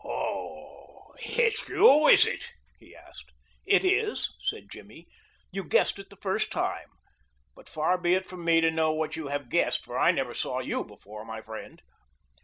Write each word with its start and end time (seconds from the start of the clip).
"Oh, 0.03 1.13
it's 1.19 1.69
you, 1.69 2.07
is 2.07 2.25
it?" 2.25 2.53
he 2.79 2.95
asked. 2.95 3.31
"It 3.67 3.85
is," 3.85 4.33
said 4.39 4.71
Jimmy; 4.71 5.05
"you 5.51 5.63
guessed 5.63 5.99
it 5.99 6.09
the 6.09 6.15
first 6.15 6.51
time, 6.51 6.87
but 7.55 7.69
far 7.69 7.99
be 7.99 8.15
it 8.15 8.25
from 8.25 8.43
me 8.43 8.61
to 8.61 8.71
know 8.71 8.91
what 8.93 9.15
you 9.15 9.27
have 9.27 9.47
guessed, 9.47 9.83
as 9.87 9.91
I 9.91 10.09
never 10.11 10.33
saw 10.33 10.59
you 10.59 10.83
before, 10.83 11.23
my 11.23 11.39
friend." 11.43 11.83